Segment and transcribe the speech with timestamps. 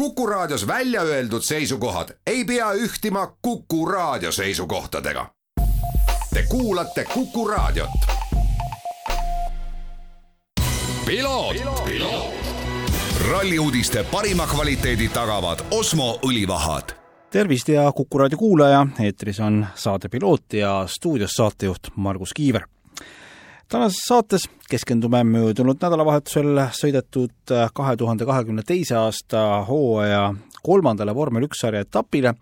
[0.00, 5.26] Kuku Raadios välja öeldud seisukohad ei pea ühtima Kuku Raadio seisukohtadega.
[6.34, 7.90] Te kuulate Kuku Raadiot.
[13.30, 16.96] ralli uudiste parima kvaliteedi tagavad Osmo õlivahad
[17.30, 22.62] tervist ja Kuku raadio kuulaja, eetris on saade Piloot ja stuudios saatejuht Margus Kiiver.
[23.70, 30.24] Tänases saates keskendume möödunud nädalavahetusel sõidetud kahe tuhande kahekümne teise aasta hooaja
[30.62, 32.34] kolmandale vormel üks sarja etapile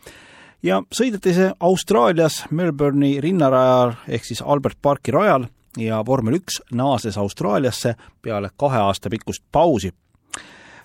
[0.65, 5.45] ja sõideti see Austraalias Melbourne'i rinnarajal ehk siis Albert Parki rajal
[5.77, 9.93] ja vormel üks naases Austraaliasse peale kahe aasta pikkust pausi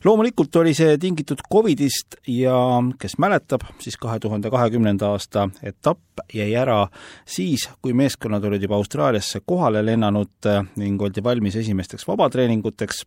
[0.05, 2.55] loomulikult oli see tingitud Covidist ja
[2.99, 6.87] kes mäletab, siis kahe tuhande kahekümnenda aasta etapp jäi ära
[7.25, 10.49] siis, kui meeskonnad olid juba Austraaliasse kohale lennanud
[10.81, 13.05] ning oldi valmis esimesteks vabatreeninguteks.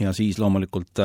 [0.00, 1.02] Ja siis loomulikult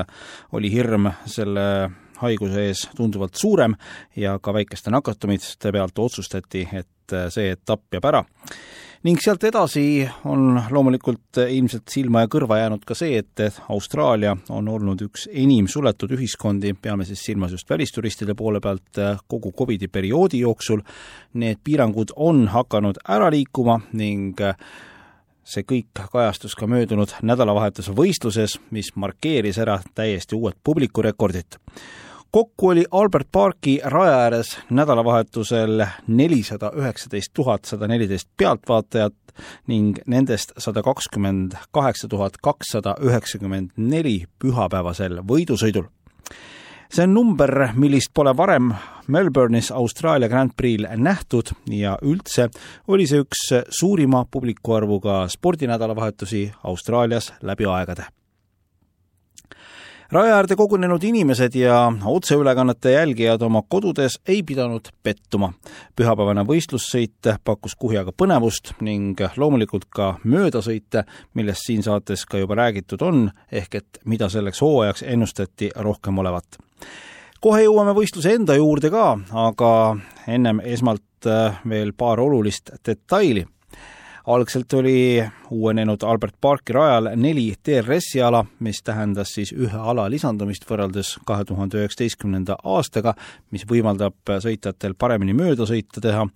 [0.55, 1.89] oli hirm selle
[2.21, 3.75] haiguse ees tunduvalt suurem
[4.15, 8.23] ja ka väikeste nakatumiste pealt otsustati, et see etapp jääb ära
[9.05, 14.67] ning sealt edasi on loomulikult ilmselt silma ja kõrva jäänud ka see, et Austraalia on
[14.67, 20.41] olnud üks enim suletud ühiskondi, peame siis silmas just välisturistide poole pealt, kogu Covidi perioodi
[20.41, 20.81] jooksul.
[21.37, 24.41] Need piirangud on hakanud ära liikuma ning
[25.47, 31.61] see kõik kajastus ka möödunud nädalavahetuse võistluses, mis markeeris ära täiesti uued publikurekordid
[32.31, 39.13] kokku oli Albert Parki raja ääres nädalavahetusel nelisada üheksateist tuhat sada neliteist pealtvaatajat
[39.67, 45.87] ning nendest sada kakskümmend kaheksa tuhat kakssada üheksakümmend neli pühapäevasel võidusõidul.
[46.89, 48.73] see on number, millist pole varem
[49.07, 52.49] Melbourne'is Austraalia Grand Prix'l nähtud ja üldse
[52.87, 58.16] oli see üks suurima publikuarvuga spordinädalavahetusi Austraalias läbi aegade
[60.11, 65.53] raja äärde kogunenud inimesed ja otseülekannete jälgijad oma kodudes ei pidanud pettuma.
[65.95, 73.01] pühapäevane võistlussõit pakkus kuhjaga põnevust ning loomulikult ka möödasõite, millest siin saates ka juba räägitud
[73.01, 76.45] on, ehk et mida selleks hooajaks ennustati rohkem olevat.
[77.41, 81.03] kohe jõuame võistluse enda juurde ka, aga ennem esmalt
[81.69, 83.45] veel paar olulist detaili
[84.27, 90.67] algselt oli uuenenud Albert Parki rajal neli DRS-i ala, mis tähendas siis ühe ala lisandumist
[90.67, 93.15] võrreldes kahe tuhande üheksateistkümnenda aastaga,
[93.51, 96.27] mis võimaldab sõitjatel paremini möödasõite teha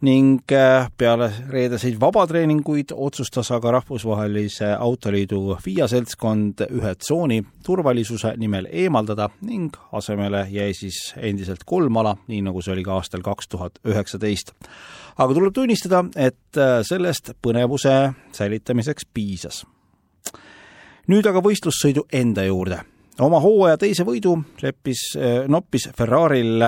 [0.00, 8.68] ning äh, peale reedeseid vabatreeninguid otsustas aga Rahvusvahelise Autoliidu FIA seltskond ühe tsooni turvalisuse nimel
[8.70, 13.48] eemaldada ning asemele jäi siis endiselt kolm ala, nii nagu see oli ka aastal kaks
[13.48, 14.54] tuhat üheksateist
[15.18, 17.94] aga tuleb tunnistada, et äh, sellest põnevuse
[18.36, 19.64] säilitamiseks piisas.
[21.08, 22.78] nüüd aga võistlussõidu enda juurde.
[23.20, 26.62] oma hooaja teise võidu leppis, äh, noppis Ferraril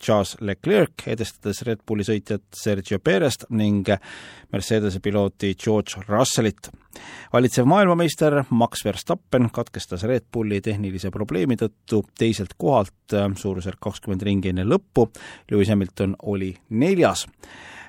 [0.00, 3.88] Charles Leclerc, edestades Red Bulli sõitjat Sergio Perest ning
[4.52, 6.70] Mercedese pilooti George Russellit.
[7.32, 14.48] valitsev maailmameister Max Verstappen katkestas Red Bulli tehnilise probleemi tõttu teiselt kohalt suurusjärk kakskümmend ringi
[14.48, 15.10] enne lõppu,
[15.50, 17.26] Lewis Hamilton oli neljas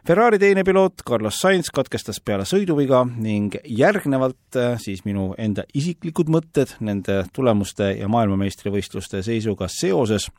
[0.07, 6.31] Ferrari teine piloot Carlos Sainz katkestas peale sõiduviga ning järgnevalt äh, siis minu enda isiklikud
[6.31, 10.29] mõtted nende tulemuste ja maailmameistrivõistluste seisuga seoses.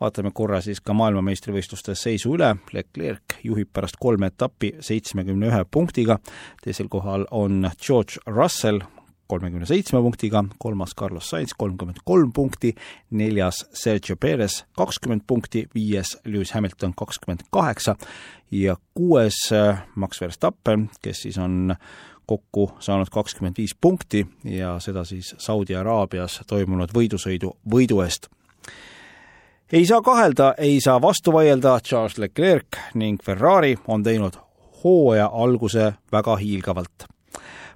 [0.00, 6.18] vaatame korra siis ka maailmameistrivõistluste seisu üle, Leclerc juhib pärast kolme etappi seitsmekümne ühe punktiga,
[6.64, 8.80] teisel kohal on George Russell
[9.26, 12.74] kolmekümne seitsme punktiga, kolmas Carlos Sainz kolmkümmend kolm punkti,
[13.10, 17.96] neljas Sergio Perez kakskümmend punkti, viies Lewis Hamilton kakskümmend kaheksa
[18.50, 21.74] ja kuues äh, Max Verstappen, kes siis on
[22.26, 28.28] kokku saanud kakskümmend viis punkti ja seda siis Saudi Araabias toimunud võidusõidu võidu eest.
[29.72, 34.38] ei saa kahelda, ei saa vastu vaielda, Charles Leclerc ning Ferrari on teinud
[34.84, 37.15] hooaja alguse väga hiilgavalt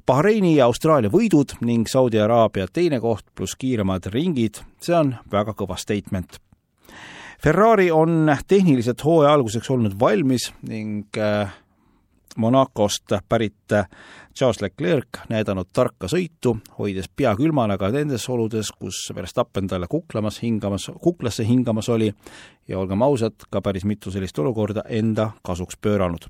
[0.06, 5.54] Bahreini ja Austraalia võidud ning Saudi Araabia teine koht pluss kiiremad ringid, see on väga
[5.58, 6.38] kõva statement.
[7.40, 11.52] Ferrari on tehniliselt hooaja alguseks olnud valmis ning äh,
[12.36, 13.86] Monacost pärit äh,
[14.36, 20.42] Charles Leclerc näidanud tarka sõitu, hoides pea külmana ka nendes oludes, kus Verstappen talle kuklamas
[20.44, 22.12] hingamas, kuklasse hingamas oli
[22.68, 26.28] ja olgem ausad, ka päris mitu sellist olukorda enda kasuks pööranud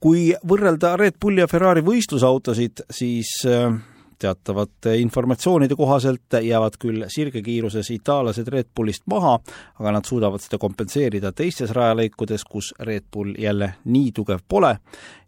[0.00, 3.74] kui võrrelda Red Bulli ja Ferrari võistlusautosid, siis äh,
[4.18, 9.38] teatavate informatsioonide kohaselt jäävad küll sirgekiiruses itaallased Red Bullist maha,
[9.80, 14.76] aga nad suudavad seda kompenseerida teistes rajalõikudes, kus Red Bull jälle nii tugev pole.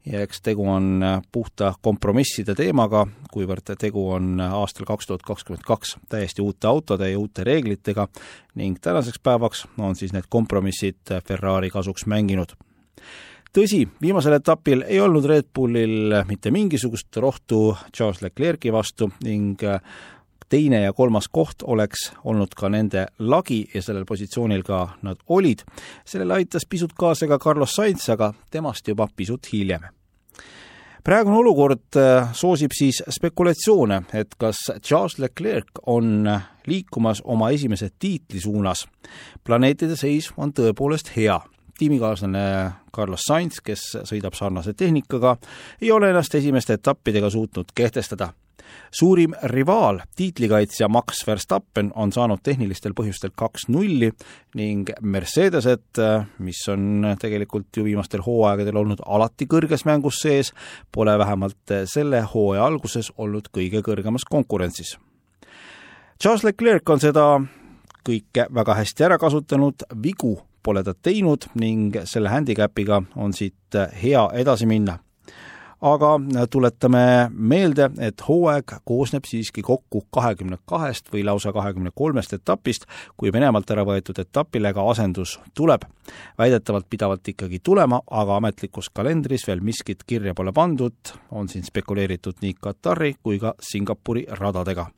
[0.09, 5.99] Ja eks tegu on puhta kompromisside teemaga, kuivõrd tegu on aastal kaks tuhat kakskümmend kaks
[6.09, 8.09] täiesti uute autode ja uute reeglitega
[8.57, 12.57] ning tänaseks päevaks on siis need kompromissid Ferrari kasuks mänginud
[13.55, 19.81] tõsi, viimasel etapil ei olnud Red Bullil mitte mingisugust rohtu Charles Leclerc'i vastu ning äh,
[20.49, 25.65] teine ja kolmas koht oleks olnud ka nende lagi ja sellel positsioonil ka nad olid.
[26.05, 29.89] sellele aitas pisut kaasa ka Carlos Sainz, aga temast juba pisut hiljem
[31.05, 36.29] praegune olukord äh, soosib siis spekulatsioone, et kas Charles Leclerc on
[36.67, 38.87] liikumas oma esimese tiitli suunas.
[39.45, 41.41] planeetide seis on tõepoolest hea
[41.79, 45.37] tiimikaaslane Carlos Sainz, kes sõidab sarnase tehnikaga,
[45.83, 48.33] ei ole ennast esimeste etappidega suutnud kehtestada.
[48.91, 54.11] suurim rivaal, tiitlikaitsja Max Verstappen on saanud tehnilistel põhjustel kaks nulli
[54.55, 56.01] ning Mercedesed,
[56.39, 60.53] mis on tegelikult ju viimastel hooaegadel olnud alati kõrges mängus sees,
[60.93, 64.99] pole vähemalt selle hooaja alguses olnud kõige kõrgemas konkurentsis.
[66.23, 67.25] Charles Leclerc on seda
[68.09, 70.37] kõike väga hästi ära kasutanud, vigu
[70.69, 74.99] pole ta teinud ning selle handicapiga on siit hea edasi minna.
[75.79, 76.09] aga
[76.51, 83.31] tuletame meelde, et hooaeg koosneb siiski kokku kahekümne kahest või lausa kahekümne kolmest etapist, kui
[83.33, 85.87] Venemaalt ära võetud etapile ka asendus tuleb.
[86.39, 92.43] väidetavalt pidavalt ikkagi tulema, aga ametlikus kalendris veel miskit kirja pole pandud, on siin spekuleeritud
[92.43, 94.91] nii Katari kui ka Singapuri radadega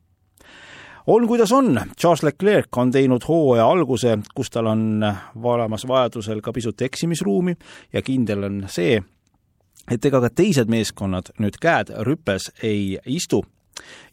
[1.07, 5.05] on kuidas on, Charles Leclerc on teinud hooaja alguse, kus tal on
[5.43, 7.55] olemas vajadusel ka pisut eksimisruumi
[7.93, 9.01] ja kindel on see,
[9.91, 13.45] et ega ka teised meeskonnad nüüd käed rüpes ei istu.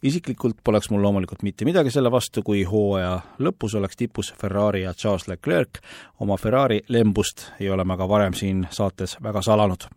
[0.03, 4.93] isiklikult poleks mul loomulikult mitte midagi selle vastu, kui hooaja lõpus oleks tipus Ferrari ja
[4.93, 5.79] Charles Leclerc.
[6.19, 9.89] oma Ferrari lembust ei ole me ka varem siin saates väga salanud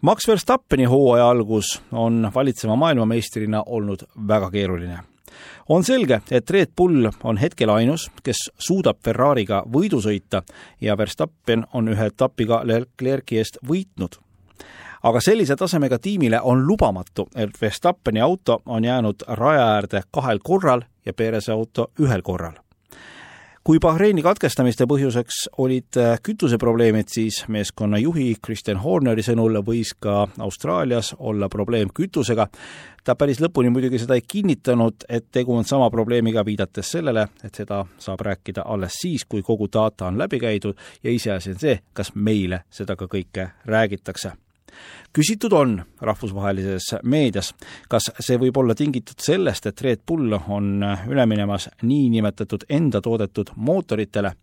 [0.00, 4.98] Max Verstappeni hooaja algus on valitseva maailmameistrina olnud väga keeruline
[5.68, 10.42] on selge, et Red Bull on hetkel ainus, kes suudab Ferrari'ga võidu sõita
[10.80, 14.20] ja Verstappen on ühe etapiga Leclerc'i eest võitnud.
[15.02, 20.82] aga sellise tasemega tiimile on lubamatu, et Verstappeni auto on jäänud raja äärde kahel korral
[21.06, 22.63] ja Perez'i auto ühel korral
[23.64, 30.26] kui Bahreini katkestamiste põhjuseks olid äh, kütuseprobleemid, siis meeskonna juhi Kristjan Horneri sõnul võis ka
[30.44, 32.46] Austraalias olla probleem kütusega.
[33.04, 37.54] ta päris lõpuni muidugi seda ei kinnitanud, et tegu on sama probleemiga, viidates sellele, et
[37.54, 41.80] seda saab rääkida alles siis, kui kogu data on läbi käidud ja iseasi on see,
[41.92, 44.43] kas meile seda ka kõike räägitakse
[45.14, 47.52] küsitud on rahvusvahelises meedias,
[47.88, 50.72] kas see võib olla tingitud sellest, et Red Bull on
[51.10, 54.34] üle minemas niinimetatud enda toodetud mootoritele.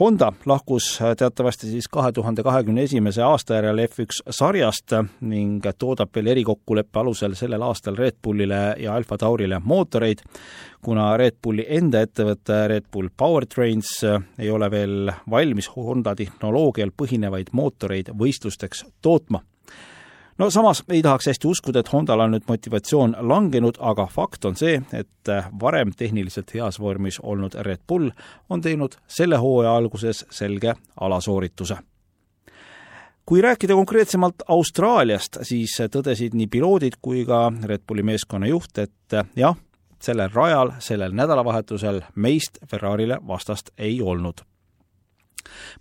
[0.00, 6.32] Honda lahkus teatavasti siis kahe tuhande kahekümne esimese aasta järel F1 sarjast ning toodab veel
[6.32, 10.24] erikokkuleppe alusel sellel aastal Red Bullile ja Alfa Taurile mootoreid,
[10.82, 13.94] kuna Red Bulli enda ettevõte Red Bull Powertrains
[14.38, 19.44] ei ole veel valmis Honda tehnoloogial põhinevaid mootoreid võistlusteks tootma
[20.38, 24.56] no samas ei tahaks hästi uskuda, et Hondal on nüüd motivatsioon langenud, aga fakt on
[24.56, 28.10] see, et varem tehniliselt heas vormis olnud Red Bull
[28.50, 31.76] on teinud selle hooaja alguses selge alasoorituse.
[33.26, 39.16] Kui rääkida konkreetsemalt Austraaliast, siis tõdesid nii piloodid kui ka Red Bulli meeskonna juht, et
[39.36, 39.56] jah,
[40.00, 44.44] sellel rajal, sellel nädalavahetusel meist Ferrarile vastast ei olnud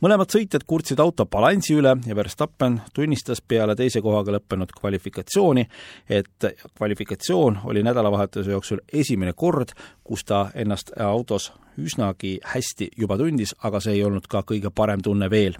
[0.04, 5.66] mõlemad sõitjad kurtsid auto balansi üle ja Verstappen tunnistas peale teise kohaga lõppenud kvalifikatsiooni,
[6.10, 13.56] et kvalifikatsioon oli nädalavahetuse jooksul esimene kord, kus ta ennast autos üsnagi hästi juba tundis,
[13.64, 15.58] aga see ei olnud ka kõige parem tunne veel.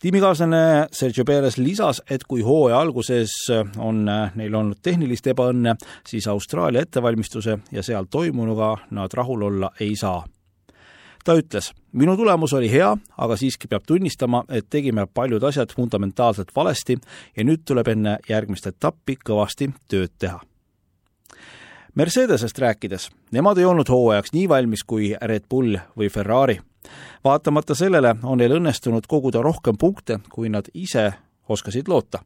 [0.00, 3.34] Tiimikaaslane Sergio Perez lisas, et kui hooaja alguses
[3.78, 5.76] on neil olnud tehnilist ebaõnne,
[6.08, 10.22] siis Austraalia ettevalmistuse ja seal toimunuga nad rahul olla ei saa
[11.24, 16.54] ta ütles, minu tulemus oli hea, aga siiski peab tunnistama, et tegime paljud asjad fundamentaalselt
[16.56, 16.98] valesti
[17.36, 20.40] ja nüüd tuleb enne järgmist etappi kõvasti tööd teha.
[21.94, 26.60] Mercedesest rääkides, nemad ei olnud hooajaks nii valmis kui Red Bull või Ferrari.
[27.24, 31.12] vaatamata sellele on neil õnnestunud koguda rohkem punkte, kui nad ise
[31.48, 32.22] oskasid loota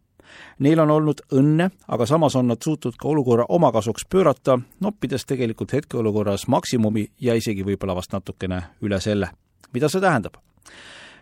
[0.59, 5.25] Neil on olnud õnne, aga samas on nad suutnud ka olukorra oma kasuks pöörata, noppides
[5.25, 9.31] tegelikult hetkeolukorras maksimumi ja isegi võib-olla vast natukene üle selle.
[9.73, 10.37] mida see tähendab?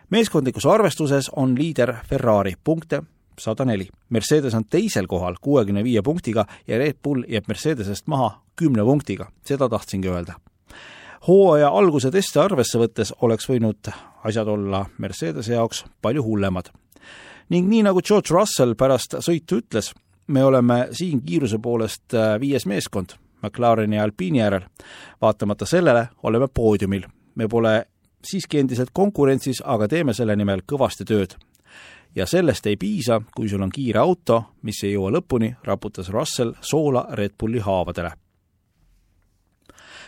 [0.09, 3.03] meeskondlikus arvestuses on liider Ferrari, punkte
[3.39, 3.87] sada neli.
[4.09, 9.29] Mercedes on teisel kohal kuuekümne viie punktiga ja Red Bull jääb Mercedesest maha kümne punktiga,
[9.45, 10.33] seda tahtsingi öelda.
[11.27, 13.89] hooaja alguse teste arvesse võttes oleks võinud
[14.23, 16.69] asjad olla Mercedese jaoks palju hullemad.
[17.53, 19.91] Ning nii, nagu George Russell pärast sõitu ütles,
[20.27, 24.61] me oleme siin kiiruse poolest äh, viies meeskond McLareni ja Alpiini järel.
[25.21, 27.03] vaatamata sellele oleme poodiumil.
[27.35, 27.85] me pole
[28.23, 31.35] siiski endiselt konkurentsis, aga teeme selle nimel kõvasti tööd.
[32.15, 36.53] ja sellest ei piisa, kui sul on kiire auto, mis ei jõua lõpuni, raputas Russell
[36.61, 38.11] soola Red Bulli haavadele.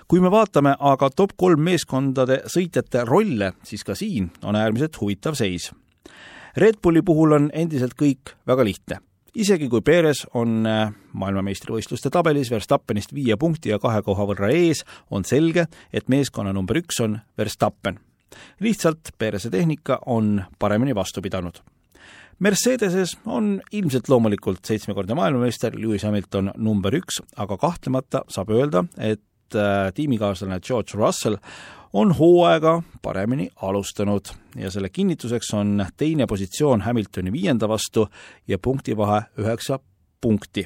[0.08, 5.36] kui me vaatame aga top kolm meeskondade sõitjate rolle, siis ka siin on äärmiselt huvitav
[5.36, 5.72] seis.
[6.58, 9.02] Red Bulli puhul on endiselt kõik väga lihtne
[9.36, 14.86] isegi kui Perez on äh, maailmameistrivõistluste tabelis Verstappenist viie punkti ja kahe koha võrra ees,
[15.12, 18.00] on selge, et meeskonna number üks on Verstappen.
[18.60, 21.62] lihtsalt Pereze tehnika on paremini vastu pidanud.
[22.40, 29.22] Mercedeses on ilmselt loomulikult seitsmekordne maailmameister Lewis Hamilton number üks, aga kahtlemata saab öelda, et
[29.56, 31.38] äh, tiimikaaslane George Russell
[31.94, 38.08] on hooaega paremini alustanud ja selle kinnituseks on teine positsioon Hamiltoni viienda vastu
[38.48, 39.80] ja punktivahe üheksa
[40.22, 40.66] punkti.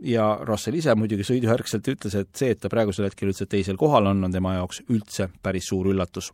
[0.00, 4.06] ja Russell ise muidugi sõidujärgselt ütles, et see, et ta praegusel hetkel üldse teisel kohal
[4.06, 6.32] on, on tema jaoks üldse päris suur üllatus.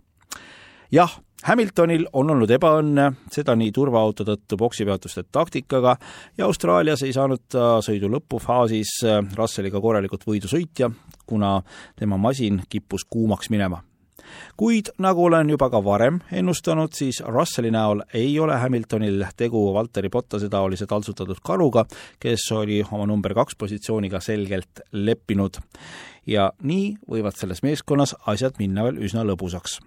[0.92, 5.96] jah, Hamiltonil on olnud ebaõnne, seda nii turvaauto tõttu poksipeatuste taktikaga
[6.38, 9.02] ja Austraalias ei saanud ta sõidu lõpufaasis
[9.36, 10.88] Russelliga korralikult võidu sõitja,
[11.26, 11.58] kuna
[11.98, 13.82] tema masin kippus kuumaks minema
[14.56, 20.10] kuid nagu olen juba ka varem ennustanud, siis Russelli näol ei ole Hamiltonil tegu Valteri
[20.12, 21.86] Bottase taolise taltsutatud karuga,
[22.20, 25.60] kes oli oma number kaks positsiooniga selgelt leppinud.
[26.26, 29.78] ja nii võivad selles meeskonnas asjad minna veel üsna lõbusaks.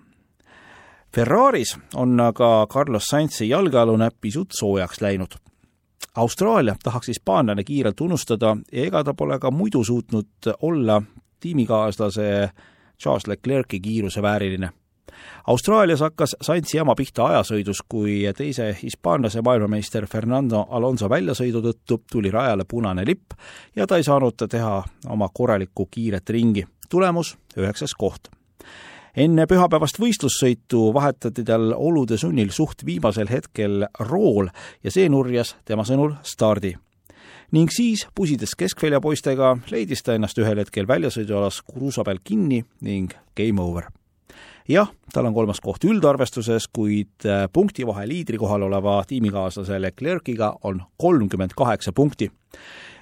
[1.16, 5.40] Ferraris on aga Carlos Sainzi jalgealune pisut soojaks läinud
[6.16, 11.02] Austraalia tahaks hispaanlane kiirelt unustada ja ega ta pole ka muidu suutnud olla
[11.40, 12.50] tiimikaaslase
[13.02, 14.70] Charles Leclerc'i kiiruse vääriline.
[15.48, 22.32] Austraalias hakkas Sainzi jama pihta ajasõidus, kui teise hispaanlase maailmameister Fernando Alonso väljasõidu tõttu tuli
[22.32, 23.32] rajale punane lipp
[23.76, 26.66] ja ta ei saanud teha oma korralikku kiiret ringi.
[26.90, 28.30] tulemus üheksas koht
[29.16, 34.52] enne pühapäevast võistlussõitu vahetati tal olude sunnil suht viimasel hetkel rool
[34.84, 36.76] ja see nurjas tema sõnul stardi
[37.56, 43.16] ning siis, pusides keskvälja poistega, leidis ta ennast ühel hetkel väljasõidualas kruusa peal kinni ning
[43.38, 43.90] game over.
[44.70, 50.84] jah, tal on kolmas koht üldarvestuses, kuid äh, punktivahe liidri kohal oleva tiimikaaslase Leclerc'iga on
[50.98, 52.30] kolmkümmend kaheksa punkti.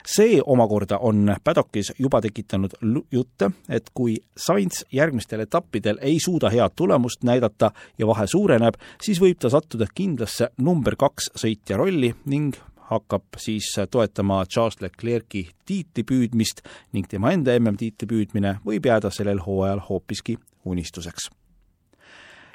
[0.07, 2.77] See omakorda on Paddockis juba tekitanud
[3.11, 9.21] jutte, et kui Sainz järgmistel etappidel ei suuda head tulemust näidata ja vahe suureneb, siis
[9.21, 12.55] võib ta sattuda kindlasse number kaks sõitja rolli ning
[12.87, 16.63] hakkab siis toetama Charles Leclerc'i tiitli püüdmist
[16.95, 21.29] ning tema enda MM-tiitli püüdmine võib jääda sellel hooajal hoopiski unistuseks.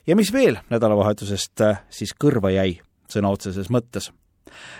[0.06, 4.10] ja mis veel nädalavahetusest siis kõrva jäi, sõna otseses mõttes?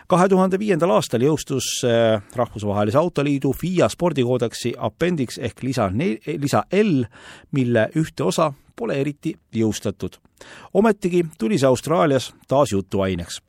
[0.08, 6.64] Kahe tuhande viiendal aastal jõustus äh, Rahvusvahelise Autoliidu FIA spordikoodeksi appendix ehk lisa ne-, lisa
[6.72, 7.04] L,
[7.52, 10.18] mille ühte osa pole eriti jõustatud.
[10.74, 13.40] ometigi tuli see Austraalias taas jutuaineks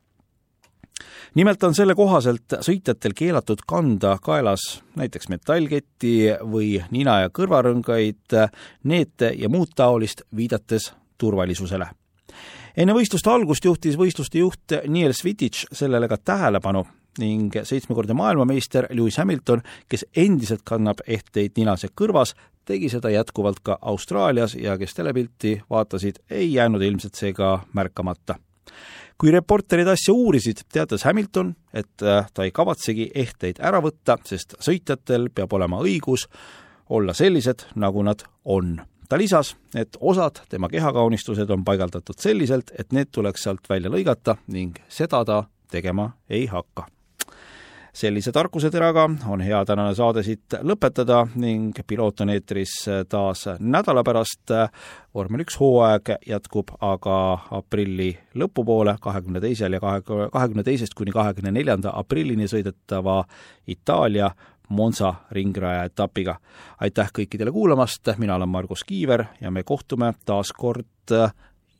[1.34, 8.38] nimelt on selle kohaselt sõitjatel keelatud kanda kaelas näiteks metallketti või nina- ja kõrvarõngaid,
[8.84, 11.86] neete ja muud taolist, viidates turvalisusele.
[12.76, 16.84] Enne võistluste algust juhtis võistluste juht Niels Vitich sellele ka tähelepanu
[17.18, 22.34] ning seitsmekordne maailmameister Lewis Hamilton, kes endiselt kannab ehteid ninas ja kõrvas,
[22.66, 28.40] tegi seda jätkuvalt ka Austraalias ja kes telepilti vaatasid, ei jäänud ilmselt seega märkamata
[29.20, 34.56] kui reporterid asja uurisid, teatas Hamilton, et äh, ta ei kavatsegi ehteid ära võtta, sest
[34.64, 36.26] sõitjatel peab olema õigus
[36.90, 38.80] olla sellised, nagu nad on.
[39.14, 44.34] Ta lisas, et osad tema kehakaunistused on paigaldatud selliselt, et need tuleks sealt välja lõigata
[44.50, 46.88] ning seda ta tegema ei hakka
[47.94, 52.72] sellise tarkuseteraga on hea tänane saade siit lõpetada ning Piloot on eetris
[53.08, 54.50] taas nädala pärast.
[55.14, 60.02] vormel üks hooaeg jätkub aga aprilli lõpupoole, kahekümne teisel ja kahe,
[60.32, 63.22] kahekümne teisest kuni kahekümne neljanda aprillini sõidetava
[63.66, 64.32] Itaalia
[64.68, 66.36] Monza ringraja etapiga.
[66.80, 70.86] aitäh kõikidele kuulamast, mina olen Margus Kiiver ja me kohtume taas kord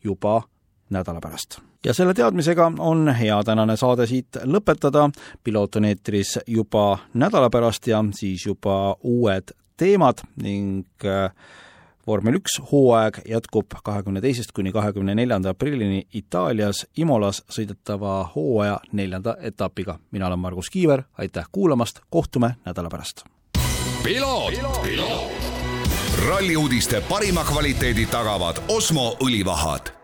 [0.05, 0.43] juba
[0.91, 1.59] nädala pärast.
[1.85, 5.11] ja selle teadmisega on hea tänane saade siit lõpetada,
[5.45, 11.31] piloot on eetris juba nädala pärast ja siis juba uued teemad ning äh,
[12.07, 19.37] vormel üks hooaeg jätkub kahekümne teisest kuni kahekümne neljanda aprillini Itaalias Imolas sõidetava hooaja neljanda
[19.41, 19.99] etapiga.
[20.11, 23.25] mina olen Margus Kiiver, aitäh kuulamast, kohtume nädala pärast.
[26.29, 30.04] ralli uudiste parima kvaliteedi tagavad Osmo õlivahad